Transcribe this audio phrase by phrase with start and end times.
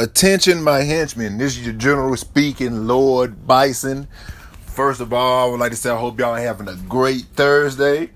[0.00, 1.36] Attention, my henchmen.
[1.36, 4.08] This is your general speaking, Lord Bison.
[4.62, 8.08] First of all, I would like to say I hope y'all having a great Thursday.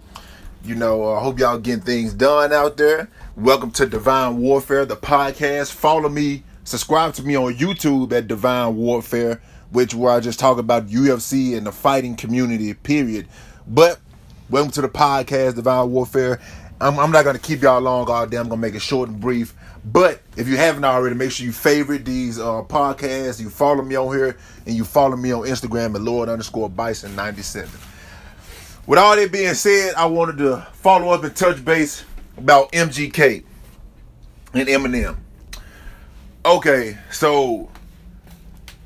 [0.64, 3.10] You know, I hope y'all getting things done out there.
[3.36, 5.72] Welcome to Divine Warfare, the podcast.
[5.72, 10.56] Follow me, subscribe to me on YouTube at Divine Warfare, which where I just talk
[10.56, 13.28] about UFC and the fighting community, period.
[13.68, 14.00] But
[14.48, 16.40] welcome to the podcast, Divine Warfare.
[16.80, 18.38] I'm, I'm not gonna keep y'all long all day.
[18.38, 19.54] I'm gonna make it short and brief.
[19.84, 23.40] But if you haven't already, make sure you favorite these uh, podcasts.
[23.40, 27.14] You follow me on here, and you follow me on Instagram at Lord underscore Bison
[27.14, 27.78] ninety seven.
[28.86, 32.04] With all that being said, I wanted to follow up and touch base
[32.36, 33.44] about MGK
[34.54, 35.16] and Eminem.
[36.44, 37.70] Okay, so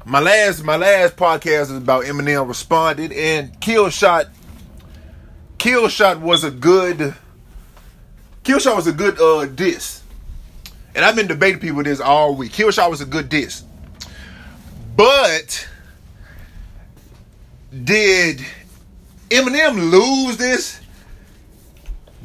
[0.05, 4.27] my last my last podcast is about Eminem responded and Kill Shot.
[5.59, 7.15] Kill Shot was a good.
[8.45, 10.03] Kill Shot was a good uh diss,
[10.95, 12.53] and I've been debating people this all week.
[12.53, 13.65] Kill Shot was a good diss,
[14.97, 15.69] but
[17.85, 18.41] did
[19.31, 20.81] Eminem lose this?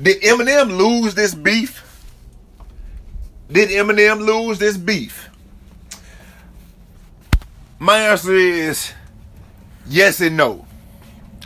[0.02, 1.83] Did Eminem lose this beef?
[3.52, 5.30] Did Eminem lose this beef?
[7.77, 8.94] My answer is
[9.88, 10.66] yes and no.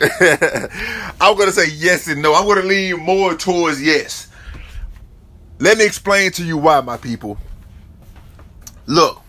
[0.00, 2.34] I'm gonna say yes and no.
[2.34, 4.27] I'm gonna lean more towards yes.
[5.60, 7.36] Let me explain to you why, my people.
[8.86, 9.20] Look,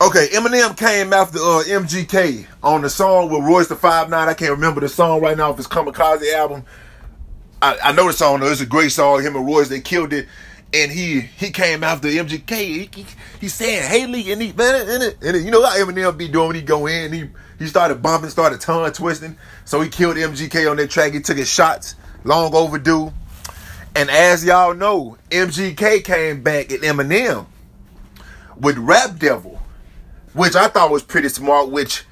[0.00, 4.28] okay, Eminem came after uh, MGK on the song with Royce the Five Nine.
[4.28, 5.52] I can't remember the song right now.
[5.52, 6.64] If it's Kamikaze album,
[7.62, 8.40] I, I know the song.
[8.40, 8.50] Though.
[8.50, 9.22] It's a great song.
[9.22, 10.26] Him and Royce they killed it,
[10.74, 12.56] and he he came after MGK.
[12.56, 13.06] He, he,
[13.40, 16.26] he said Hailie, and he man, and, it, and it, you know how Eminem be
[16.26, 17.12] doing when he go in.
[17.12, 19.38] He he started bumping, started tongue twisting.
[19.64, 21.12] So he killed MGK on that track.
[21.12, 23.12] He took his shots, long overdue.
[23.98, 27.46] And as y'all know, MGK came back at Eminem
[28.56, 29.60] with Rap Devil,
[30.34, 31.70] which I thought was pretty smart.
[31.70, 32.04] Which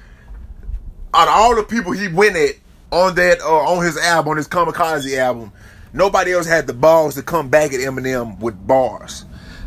[1.13, 2.55] out of all the people he went at
[2.91, 5.53] on that uh, on his album, on his Kamikaze album,
[5.93, 9.23] nobody else had the balls to come back at Eminem with bars.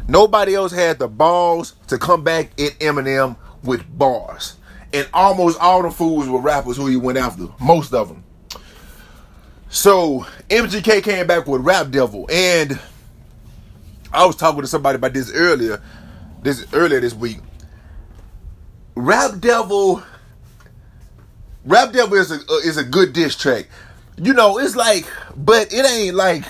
[0.06, 4.58] Nobody else had the balls to come back at Eminem with bars.
[4.92, 7.46] And almost all the fools were rappers who he went after.
[7.58, 8.24] Most of them.
[9.70, 12.78] So MGK came back with Rap Devil, and
[14.12, 15.80] I was talking to somebody about this earlier,
[16.42, 17.38] this earlier this week.
[18.96, 20.02] Rap Devil,
[21.64, 23.68] Rap Devil is a is a good diss track.
[24.16, 26.44] You know, it's like, but it ain't like.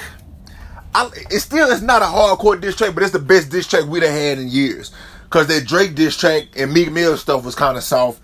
[0.94, 3.84] I, it's still it's not a hardcore diss track, but it's the best diss track
[3.84, 4.92] we'd have had in years.
[5.28, 8.20] Cause that Drake diss track and Meek Mill stuff was kind of soft.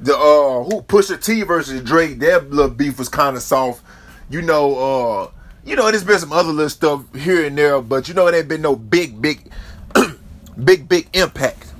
[0.00, 3.82] The uh who Pusha T versus Drake, that little beef was kind of soft.
[4.30, 5.30] You know, uh,
[5.64, 8.34] you know, there's been some other little stuff here and there, but you know, it
[8.34, 9.50] ain't been no big, big,
[10.64, 11.72] big, big impact.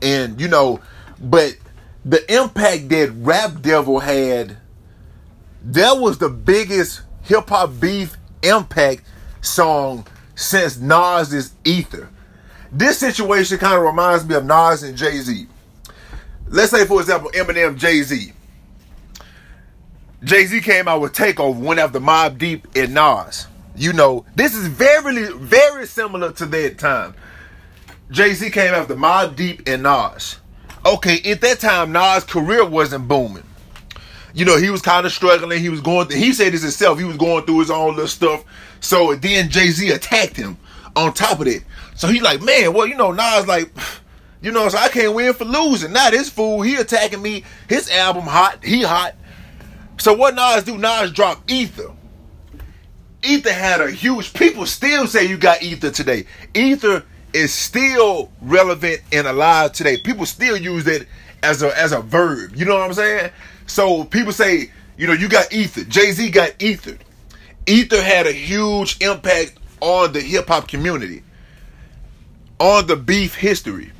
[0.00, 0.80] And you know,
[1.20, 1.56] but
[2.04, 4.56] the impact that Rap Devil had,
[5.64, 9.02] that was the biggest hip hop beef impact
[9.42, 12.08] song since Nas's Ether.
[12.72, 15.46] This situation kind of reminds me of Nas and Jay Z.
[16.48, 18.32] Let's say, for example, Eminem, Jay Z.
[20.24, 23.48] Jay Z came out with Takeover, went after Mobb Deep and Nas.
[23.74, 27.14] You know, this is very, very similar to that time.
[28.10, 30.38] Jay Z came after Mobb Deep and Nas.
[30.86, 33.42] Okay, at that time, Nas' career wasn't booming.
[34.34, 35.60] You know, he was kind of struggling.
[35.60, 38.06] He was going through, he said this himself, he was going through his own little
[38.06, 38.44] stuff.
[38.80, 40.56] So then Jay Z attacked him
[40.94, 41.64] on top of it.
[41.96, 43.72] So he's like, man, well, you know, Nas like,
[44.40, 45.92] you know, so I can't win for losing.
[45.92, 47.44] Now this fool, he attacking me.
[47.68, 49.16] His album hot, he hot.
[50.02, 50.76] So what Nas do?
[50.78, 51.92] Nas drop Ether.
[53.22, 54.34] Ether had a huge.
[54.34, 56.26] People still say you got Ether today.
[56.54, 59.98] Ether is still relevant and alive today.
[59.98, 61.06] People still use it
[61.44, 62.56] as a as a verb.
[62.56, 63.30] You know what I'm saying?
[63.68, 65.84] So people say, you know, you got Ether.
[65.84, 66.98] Jay Z got Ether.
[67.68, 71.22] Ether had a huge impact on the hip hop community,
[72.58, 73.92] on the beef history.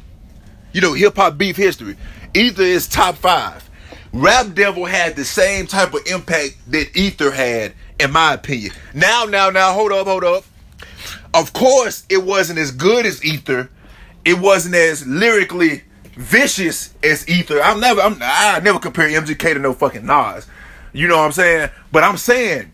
[0.73, 1.97] You know, hip hop beef history.
[2.35, 3.71] Ether is top five.
[4.13, 8.73] Rap Devil had the same type of impact that Ether had, in my opinion.
[8.95, 10.45] Now, now, now, hold up, hold up.
[11.33, 13.71] Of course, it wasn't as good as Ether.
[14.25, 15.83] It wasn't as lyrically
[16.15, 17.61] vicious as Ether.
[17.63, 20.47] I'm never, I'm, I never compare MGK to no fucking Nas.
[20.93, 21.71] You know what I'm saying?
[21.91, 22.71] But I'm saying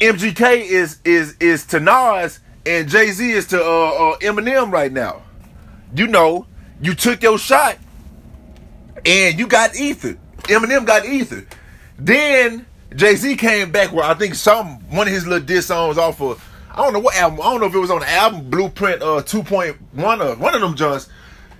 [0.00, 3.64] MGK is is is to Nas and Jay Z is to uh,
[4.12, 5.22] uh, Eminem right now.
[5.94, 6.46] You know,
[6.80, 7.78] you took your shot
[9.04, 10.18] and you got Ether.
[10.44, 11.46] Eminem got Ether.
[11.98, 15.98] Then Jay Z came back where I think some one of his little diss songs
[15.98, 17.40] off of I don't know what album.
[17.40, 19.76] I don't know if it was on the album Blueprint uh 2.1
[20.20, 21.08] or one of them joints.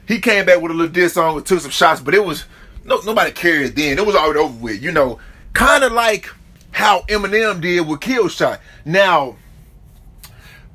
[0.08, 2.44] he came back with a little diss song took some shots, but it was
[2.84, 3.98] no nobody cared then.
[3.98, 5.18] It was already over with, you know.
[5.52, 6.30] Kind of like
[6.72, 8.60] how Eminem did with Kill Shot.
[8.84, 9.36] Now,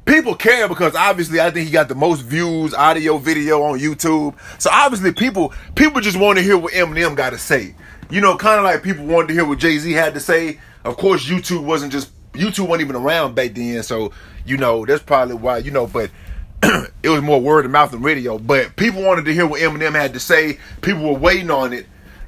[0.08, 4.36] people care because obviously I think he got the most views, audio, video on YouTube.
[4.58, 7.76] So obviously people people just want to hear what Eminem got to say.
[8.10, 10.60] You know, kind of like people wanted to hear what Jay Z had to say.
[10.84, 14.12] Of course, YouTube wasn't just YouTube wasn't even around back then, so
[14.46, 15.86] you know that's probably why you know.
[15.86, 16.10] But
[17.04, 18.40] it was more word of mouth than radio.
[18.40, 20.58] But people wanted to hear what Eminem had to say.
[20.82, 21.86] People were waiting on it,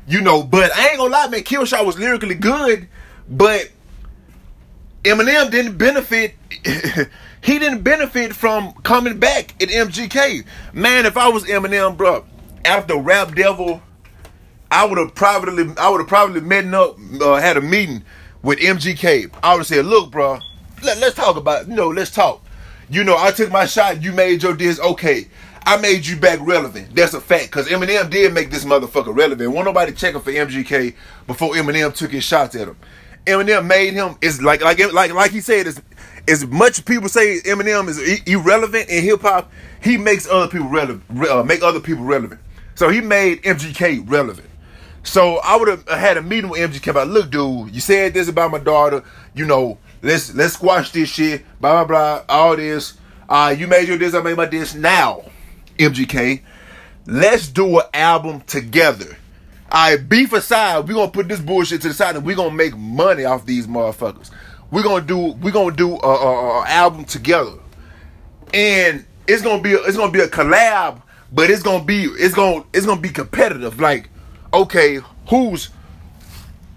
[0.08, 0.44] you know.
[0.44, 1.44] But I ain't gonna lie, man.
[1.44, 2.90] Killshot was lyrically good,
[3.30, 3.70] but
[5.04, 6.36] Eminem didn't benefit.
[7.42, 10.46] he didn't benefit from coming back at MGK.
[10.74, 12.26] Man, if I was Eminem, bro,
[12.66, 13.82] after Rap Devil
[14.72, 18.04] I would have probably I would have probably met up uh, had a meeting
[18.42, 19.32] with MGK.
[19.44, 20.40] I would said, look, bro,
[20.84, 22.44] let, us talk about you know, let's talk.
[22.90, 25.28] You know, I took my shot, you made your diss, okay.
[25.66, 26.96] I made you back relevant.
[26.96, 27.52] That's a fact.
[27.52, 29.52] Cause Eminem did make this motherfucker relevant.
[29.52, 30.96] Won't nobody checking for MGK
[31.28, 32.78] before Eminem took his shots at him.
[33.30, 35.82] Eminem made him is like like like like he said is
[36.28, 41.04] as much people say Eminem is irrelevant in hip hop, he makes other people relevant,
[41.30, 42.40] uh, make other people relevant.
[42.76, 44.48] So he made MGK relevant.
[45.04, 48.28] So I would have had a meeting with MGK about, look, dude, you said this
[48.28, 49.04] about my daughter.
[49.34, 51.44] You know, let's let's squash this shit.
[51.60, 52.26] Blah blah blah.
[52.30, 52.98] All this.
[53.28, 54.14] Uh, you made your this.
[54.14, 54.76] I made my this.
[54.76, 55.24] Now,
[55.78, 56.42] MGK,
[57.06, 59.18] let's do an album together.
[59.72, 62.56] All right, beef aside, we're gonna put this bullshit to the side and we're gonna
[62.56, 64.32] make money off these motherfuckers.
[64.72, 67.54] We're gonna do we're gonna do a, album together,
[68.52, 72.34] and it's gonna be a, it's gonna be a collab, but it's gonna be it's
[72.34, 73.80] gonna it's gonna be competitive.
[73.80, 74.10] Like
[74.52, 75.70] okay, who's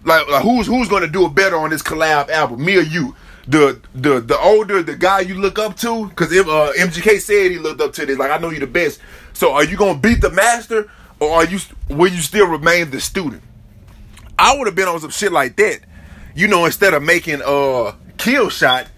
[0.04, 3.16] like, like who's who's gonna do it better on this collab album, me or you?
[3.48, 7.50] The the the older the guy you look up to, because if uh, MGK said
[7.50, 9.00] he looked up to this, like I know you the best.
[9.32, 10.90] So are you gonna beat the master,
[11.22, 11.58] or are you
[11.88, 13.42] will you still remain the student?
[14.38, 15.80] I would have been on some shit like that,
[16.34, 18.88] you know, instead of making uh kill shot,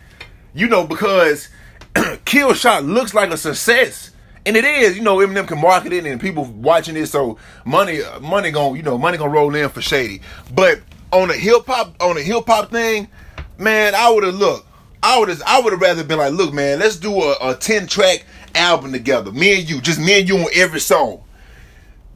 [0.55, 1.49] you know, because
[2.25, 4.11] kill shot looks like a success
[4.47, 8.00] and it is, you know, Eminem can market it and people watching it, so money,
[8.21, 10.21] money gonna, you know, money gonna roll in for Shady.
[10.55, 10.81] But
[11.12, 13.09] on a hip hop, on a hip hop thing,
[13.59, 14.67] man, I would have looked.
[15.03, 17.55] I would have, I would have rather been like, look, man, let's do a, a
[17.55, 18.25] ten track
[18.55, 21.24] album together, me and you, just me and you on every song,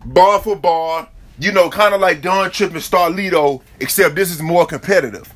[0.04, 1.08] bar for bar.
[1.40, 5.32] You know, kind of like Don Trip and Starlito, except this is more competitive.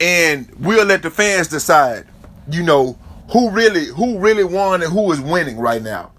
[0.00, 2.06] And we'll let the fans decide,
[2.50, 2.98] you know,
[3.30, 6.12] who really who really won and who is winning right now.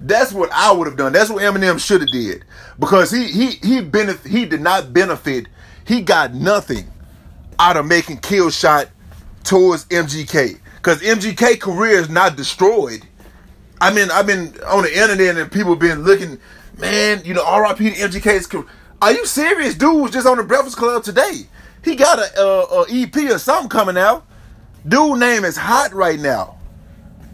[0.00, 1.12] That's what I would have done.
[1.12, 2.44] That's what Eminem should have did
[2.78, 5.46] because he he he benefit he did not benefit.
[5.86, 6.90] He got nothing
[7.58, 8.88] out of making kill shot
[9.44, 13.06] towards MGK because MGK career is not destroyed.
[13.80, 16.38] I mean, I've been on the internet and people been looking,
[16.76, 17.22] man.
[17.24, 18.66] You know, RIP to MGK's career.
[19.00, 19.74] Are you serious?
[19.74, 21.46] Dude was just on the Breakfast Club today.
[21.84, 24.26] He got a, a, a EP or something coming out.
[24.86, 26.58] Dude name is hot right now.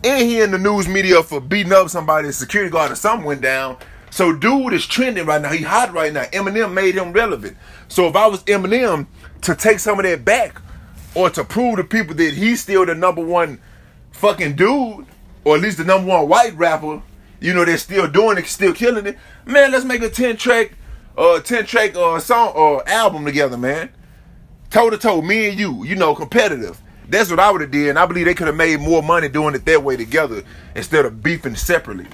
[0.05, 3.41] And he in the news media for beating up somebody, security guard or something went
[3.41, 3.77] down.
[4.11, 5.50] So dude is trending right now.
[5.50, 6.25] He hot right now.
[6.25, 7.56] Eminem made him relevant.
[7.88, 9.06] So if I was Eminem
[9.43, 10.61] to take some of that back
[11.15, 13.61] or to prove to people that he's still the number one
[14.11, 15.06] fucking dude,
[15.45, 17.03] or at least the number one white rapper,
[17.43, 19.19] you know, they're still doing it, still killing it.
[19.45, 20.73] Man, let's make a 10 track,
[21.16, 23.90] uh, 10 track, uh, song, or uh, album together, man.
[24.71, 26.81] Toe to toe, me and you, you know, competitive.
[27.09, 29.28] That's what I would have did, and I believe they could have made more money
[29.28, 32.07] doing it that way together instead of beefing separately.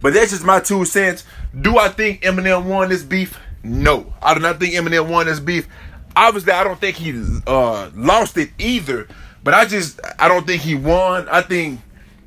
[0.00, 1.24] But that's just my two cents.
[1.60, 3.38] Do I think Eminem won this beef?
[3.62, 5.68] No, I do not think Eminem won this beef.
[6.16, 7.12] Obviously, I don't think he
[7.46, 9.08] uh, lost it either.
[9.44, 11.28] But I just I don't think he won.
[11.28, 11.80] I think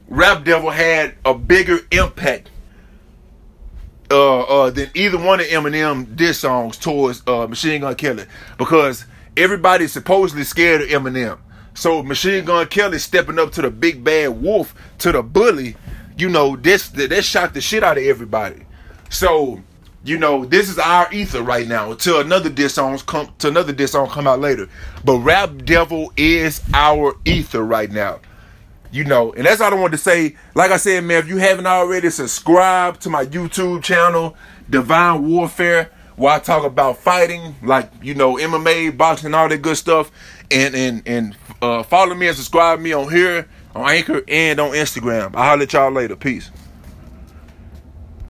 [0.07, 2.49] Rap Devil had a bigger impact
[4.09, 8.25] uh, uh, than either one of Eminem diss songs towards uh, Machine Gun Kelly
[8.57, 11.39] because everybody's supposedly scared of Eminem.
[11.73, 15.75] So Machine Gun Kelly stepping up to the big bad wolf, to the bully,
[16.17, 18.65] you know, this that shocked the shit out of everybody.
[19.09, 19.61] So,
[20.03, 23.73] you know, this is our ether right now until another diss song come to another
[23.73, 24.69] diss song come out later.
[25.03, 28.21] But Rap Devil is our ether right now.
[28.91, 30.35] You know, and that's all I wanted to say.
[30.55, 34.35] Like I said, man, if you haven't already, subscribe to my YouTube channel,
[34.69, 39.77] Divine Warfare, where I talk about fighting, like you know, MMA, boxing, all that good
[39.77, 40.11] stuff
[40.51, 44.71] and and and uh, follow me and subscribe me on here on Anchor and on
[44.71, 45.35] Instagram.
[45.35, 46.15] I'll holler at y'all later.
[46.15, 46.51] Peace.